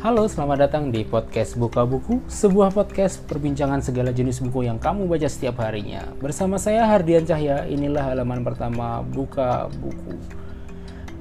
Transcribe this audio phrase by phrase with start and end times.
[0.00, 5.04] Halo, selamat datang di podcast Buka Buku, sebuah podcast perbincangan segala jenis buku yang kamu
[5.04, 6.08] baca setiap harinya.
[6.16, 10.16] Bersama saya Hardian Cahya, inilah halaman pertama Buka Buku.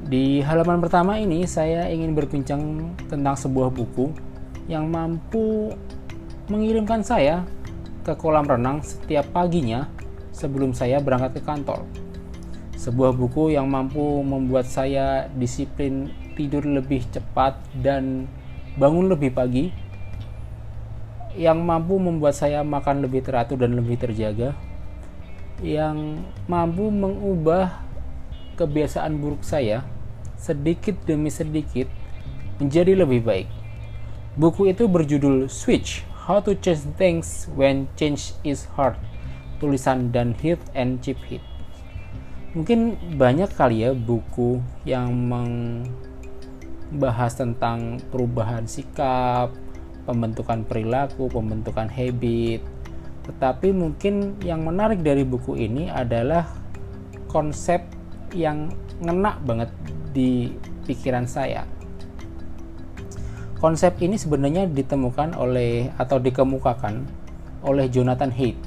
[0.08, 4.16] Di halaman pertama ini saya ingin berbincang tentang sebuah buku
[4.72, 5.76] yang mampu
[6.48, 7.44] mengirimkan saya
[8.08, 9.92] ke kolam renang setiap paginya
[10.32, 11.84] sebelum saya berangkat ke kantor.
[12.80, 18.24] Sebuah buku yang mampu membuat saya disiplin tidur lebih cepat dan
[18.80, 19.76] bangun lebih pagi
[21.36, 24.56] yang mampu membuat saya makan lebih teratur dan lebih terjaga
[25.60, 27.84] yang mampu mengubah
[28.56, 29.84] kebiasaan buruk saya
[30.40, 31.92] sedikit demi sedikit
[32.64, 33.48] menjadi lebih baik.
[34.40, 38.96] Buku itu berjudul Switch: How to Change Things When Change is Hard.
[39.60, 41.44] Tulisan Dan Heath and Chip Heath.
[42.56, 45.84] Mungkin banyak kali ya buku yang meng
[46.96, 49.54] bahas tentang perubahan sikap,
[50.10, 52.66] pembentukan perilaku, pembentukan habit.
[53.30, 56.50] Tetapi mungkin yang menarik dari buku ini adalah
[57.30, 57.86] konsep
[58.34, 58.74] yang
[59.06, 59.70] ngena banget
[60.10, 60.50] di
[60.90, 61.66] pikiran saya.
[63.62, 67.06] Konsep ini sebenarnya ditemukan oleh atau dikemukakan
[67.62, 68.58] oleh Jonathan Haidt.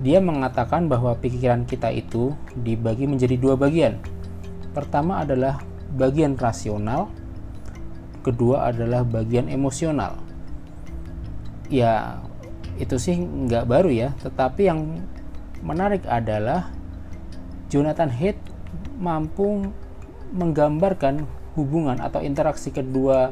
[0.00, 3.98] Dia mengatakan bahwa pikiran kita itu dibagi menjadi dua bagian.
[4.72, 5.58] Pertama adalah
[5.94, 7.08] bagian rasional,
[8.26, 10.18] kedua adalah bagian emosional.
[11.70, 12.18] Ya,
[12.76, 15.00] itu sih nggak baru ya, tetapi yang
[15.62, 16.68] menarik adalah
[17.70, 18.38] Jonathan Haidt
[18.98, 19.70] mampu
[20.34, 23.30] menggambarkan hubungan atau interaksi kedua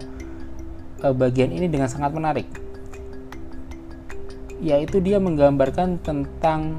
[1.03, 2.49] eh, bagian ini dengan sangat menarik.
[4.63, 6.79] Yaitu dia menggambarkan tentang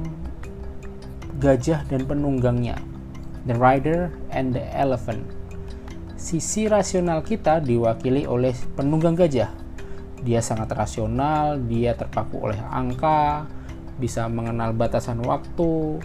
[1.36, 2.80] gajah dan penunggangnya,
[3.44, 5.43] the rider and the elephant
[6.24, 9.52] sisi rasional kita diwakili oleh penunggang gajah.
[10.24, 13.44] Dia sangat rasional, dia terpaku oleh angka,
[14.00, 16.00] bisa mengenal batasan waktu,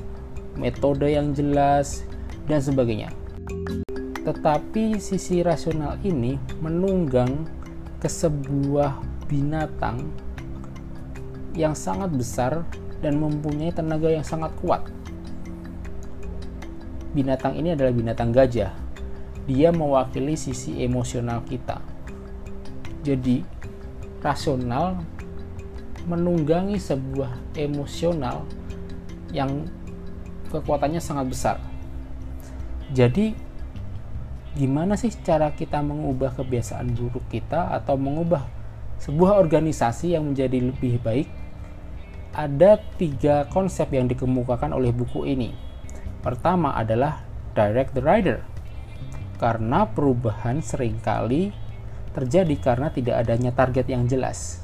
[0.60, 2.04] metode yang jelas,
[2.52, 3.16] dan sebagainya.
[4.28, 7.48] Tetapi sisi rasional ini menunggang
[8.04, 9.00] ke sebuah
[9.32, 10.04] binatang
[11.56, 12.68] yang sangat besar
[13.00, 14.84] dan mempunyai tenaga yang sangat kuat.
[17.16, 18.89] Binatang ini adalah binatang gajah
[19.50, 21.82] dia mewakili sisi emosional kita.
[23.02, 23.42] Jadi,
[24.22, 25.02] rasional
[26.06, 28.46] menunggangi sebuah emosional
[29.34, 29.66] yang
[30.54, 31.58] kekuatannya sangat besar.
[32.94, 33.34] Jadi,
[34.54, 38.46] gimana sih cara kita mengubah kebiasaan buruk kita atau mengubah
[39.02, 41.30] sebuah organisasi yang menjadi lebih baik?
[42.38, 45.58] Ada tiga konsep yang dikemukakan oleh buku ini.
[46.22, 47.26] Pertama adalah
[47.58, 48.46] direct the rider
[49.40, 51.56] karena perubahan sering kali
[52.12, 54.60] terjadi karena tidak adanya target yang jelas.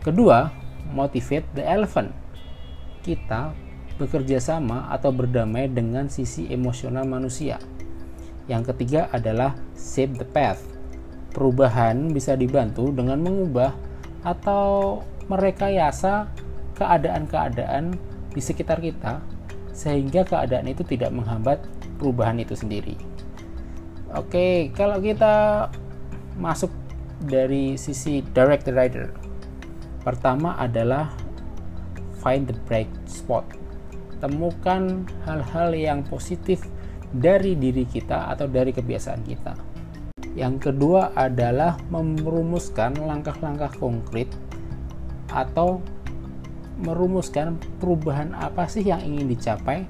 [0.00, 0.54] Kedua,
[0.94, 2.14] motivate the elephant.
[3.02, 3.50] Kita
[3.98, 7.58] bekerja sama atau berdamai dengan sisi emosional manusia.
[8.46, 10.62] Yang ketiga adalah shape the path.
[11.34, 13.74] Perubahan bisa dibantu dengan mengubah
[14.22, 16.30] atau merekayasa
[16.76, 17.94] keadaan-keadaan
[18.30, 19.22] di sekitar kita
[19.72, 21.62] sehingga keadaan itu tidak menghambat
[21.96, 22.98] perubahan itu sendiri.
[24.12, 25.72] Oke, kalau kita
[26.36, 26.68] masuk
[27.24, 29.08] dari sisi direct rider,
[30.04, 31.16] pertama adalah
[32.20, 33.48] find the bright spot.
[34.20, 36.60] Temukan hal-hal yang positif
[37.08, 39.56] dari diri kita atau dari kebiasaan kita.
[40.36, 44.28] Yang kedua adalah merumuskan langkah-langkah konkret
[45.32, 45.80] atau
[46.84, 49.88] merumuskan perubahan apa sih yang ingin dicapai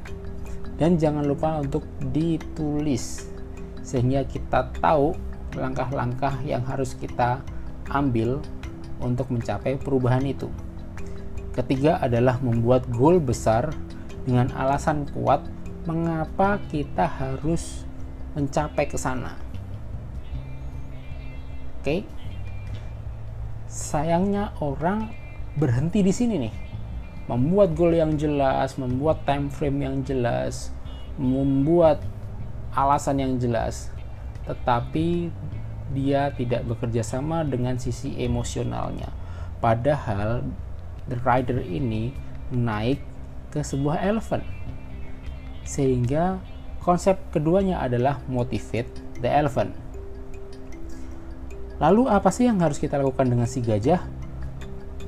[0.78, 1.82] dan jangan lupa untuk
[2.14, 3.31] ditulis
[3.82, 5.14] sehingga kita tahu
[5.58, 7.42] langkah-langkah yang harus kita
[7.90, 8.40] ambil
[9.02, 10.48] untuk mencapai perubahan itu.
[11.52, 13.74] Ketiga adalah membuat goal besar
[14.24, 15.44] dengan alasan kuat
[15.84, 17.84] mengapa kita harus
[18.32, 19.36] mencapai ke sana.
[21.82, 22.06] Oke.
[23.66, 25.12] Sayangnya orang
[25.58, 26.54] berhenti di sini nih.
[27.28, 30.72] Membuat goal yang jelas, membuat time frame yang jelas,
[31.18, 32.02] membuat
[32.72, 33.92] alasan yang jelas,
[34.48, 35.28] tetapi
[35.92, 39.12] dia tidak bekerja sama dengan sisi emosionalnya.
[39.60, 40.42] Padahal
[41.06, 42.16] the rider ini
[42.50, 42.98] naik
[43.52, 44.42] ke sebuah elephant.
[45.62, 46.40] Sehingga
[46.80, 48.88] konsep keduanya adalah motivate
[49.20, 49.76] the elephant.
[51.78, 54.00] Lalu apa sih yang harus kita lakukan dengan si gajah?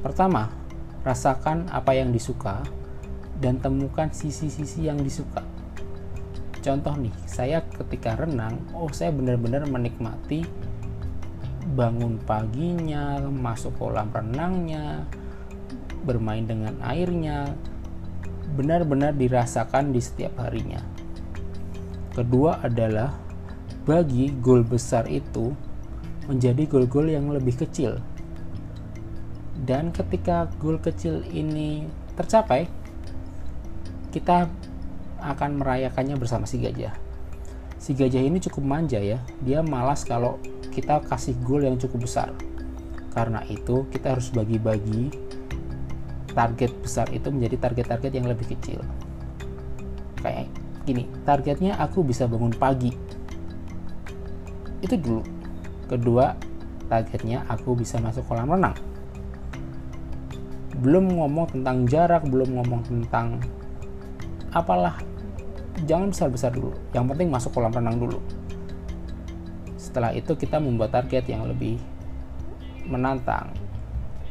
[0.04, 0.52] Pertama,
[1.00, 2.60] rasakan apa yang disuka
[3.40, 5.42] dan temukan sisi-sisi yang disuka
[6.64, 10.48] contoh nih saya ketika renang oh saya benar-benar menikmati
[11.72, 15.08] bangun paginya, masuk kolam renangnya,
[16.04, 17.48] bermain dengan airnya,
[18.54, 20.84] benar-benar dirasakan di setiap harinya.
[22.12, 23.10] Kedua adalah
[23.88, 25.50] bagi gol besar itu
[26.28, 27.98] menjadi gol-gol yang lebih kecil.
[29.64, 32.68] Dan ketika gol kecil ini tercapai,
[34.12, 34.46] kita
[35.24, 36.92] akan merayakannya bersama si gajah.
[37.80, 40.36] Si gajah ini cukup manja ya, dia malas kalau
[40.72, 42.32] kita kasih gol yang cukup besar.
[43.12, 45.12] Karena itu kita harus bagi-bagi
[46.34, 48.82] target besar itu menjadi target-target yang lebih kecil.
[50.18, 50.50] Kayak
[50.82, 52.90] gini, targetnya aku bisa bangun pagi.
[54.82, 55.22] Itu dulu.
[55.86, 56.34] Kedua,
[56.90, 58.74] targetnya aku bisa masuk kolam renang.
[60.82, 63.38] Belum ngomong tentang jarak, belum ngomong tentang
[64.50, 64.98] apalah.
[65.82, 66.70] Jangan besar-besar dulu.
[66.94, 68.22] Yang penting masuk kolam renang dulu.
[69.74, 71.82] Setelah itu kita membuat target yang lebih
[72.84, 73.50] menantang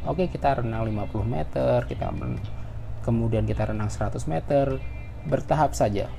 [0.05, 2.13] oke kita renang 50 meter kita
[3.01, 4.77] kemudian kita renang 100 meter
[5.25, 6.11] bertahap saja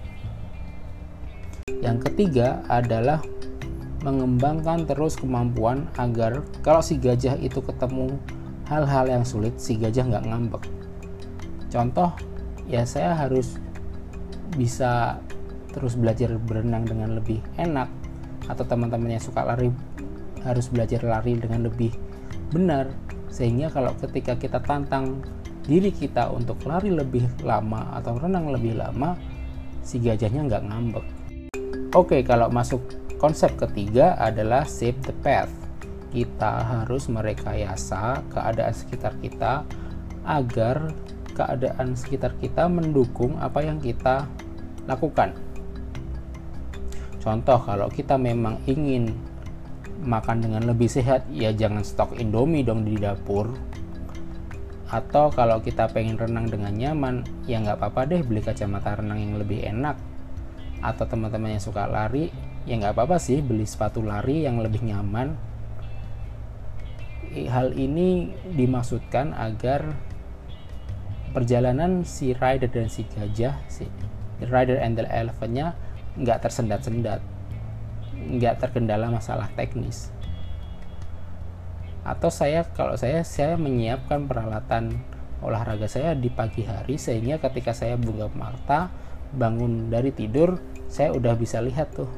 [1.84, 3.20] yang ketiga adalah
[4.04, 8.16] mengembangkan terus kemampuan agar kalau si gajah itu ketemu
[8.68, 10.64] hal-hal yang sulit si gajah nggak ngambek
[11.68, 12.12] contoh
[12.68, 13.60] ya saya harus
[14.54, 15.18] bisa
[15.74, 17.90] terus belajar berenang dengan lebih enak
[18.46, 19.74] atau teman-teman yang suka lari
[20.44, 21.90] harus belajar lari dengan lebih
[22.54, 22.88] benar.
[23.32, 25.18] Sehingga kalau ketika kita tantang
[25.66, 29.16] diri kita untuk lari lebih lama atau renang lebih lama
[29.80, 31.06] si gajahnya nggak ngambek.
[31.96, 32.84] Oke kalau masuk
[33.18, 35.50] konsep ketiga adalah save the path.
[36.14, 39.66] Kita harus merekayasa keadaan sekitar kita
[40.22, 40.94] agar
[41.34, 44.30] keadaan sekitar kita mendukung apa yang kita
[44.84, 45.32] lakukan.
[47.24, 49.16] Contoh kalau kita memang ingin
[50.04, 53.48] makan dengan lebih sehat ya jangan stok indomie dong di dapur.
[54.92, 59.34] Atau kalau kita pengen renang dengan nyaman ya nggak apa-apa deh beli kacamata renang yang
[59.40, 59.96] lebih enak.
[60.84, 62.28] Atau teman-teman yang suka lari
[62.68, 65.32] ya nggak apa-apa sih beli sepatu lari yang lebih nyaman.
[67.34, 69.96] Hal ini dimaksudkan agar
[71.34, 73.90] perjalanan si rider dan si gajah si
[74.42, 75.78] rider and the elephantnya
[76.18, 77.20] nggak tersendat-sendat.
[78.14, 80.14] Nggak terkendala masalah teknis.
[82.04, 85.00] Atau saya kalau saya saya menyiapkan peralatan
[85.44, 88.88] olahraga saya di pagi hari sehingga ketika saya bunga marta
[89.34, 90.56] bangun dari tidur
[90.88, 92.08] saya udah bisa lihat tuh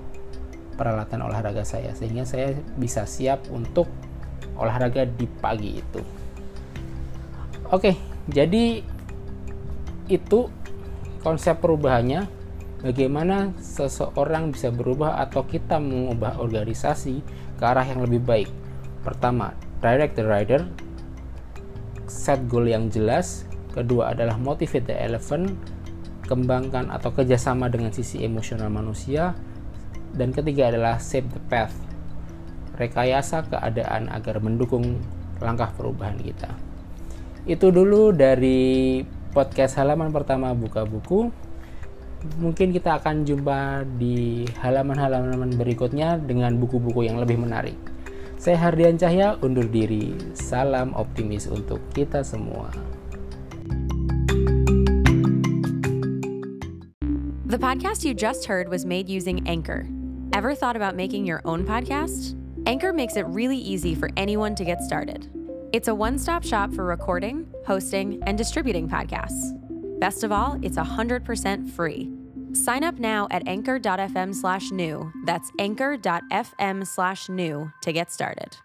[0.77, 3.89] peralatan olahraga saya sehingga saya bisa siap untuk
[4.55, 6.03] olahraga di pagi itu.
[7.71, 7.99] Oke
[8.31, 8.83] jadi
[10.07, 10.39] itu
[11.27, 12.31] konsep perubahannya
[12.87, 17.19] bagaimana seseorang bisa berubah atau kita mengubah organisasi
[17.59, 18.51] ke arah yang lebih baik.
[19.03, 19.51] Pertama,
[19.83, 20.63] direct the rider,
[22.07, 23.43] set goal yang jelas.
[23.75, 25.59] Kedua adalah motivate the elephant,
[26.31, 29.35] kembangkan atau kerjasama dengan sisi emosional manusia.
[30.15, 31.75] Dan ketiga adalah save the path,
[32.79, 35.03] rekayasa keadaan agar mendukung
[35.43, 36.55] langkah perubahan kita.
[37.45, 39.03] Itu dulu dari
[39.37, 41.29] podcast halaman pertama buka buku
[42.41, 47.77] mungkin kita akan jumpa di halaman-halaman berikutnya dengan buku-buku yang lebih menarik.
[48.41, 50.17] Saya Hardian Cahya undur diri.
[50.33, 52.73] Salam optimis untuk kita semua.
[57.45, 59.85] The podcast you just heard was made using Anchor.
[60.33, 62.33] Ever thought about making your own podcast?
[62.65, 65.29] Anchor makes it really easy for anyone to get started.
[65.77, 69.53] It's a one stop shop for recording, hosting, and distributing podcasts.
[70.01, 72.11] Best of all, it's 100% free.
[72.55, 75.13] Sign up now at anchor.fm slash new.
[75.27, 78.57] That's anchor.fm slash new to get started.